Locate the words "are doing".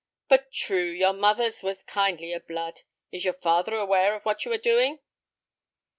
4.51-4.97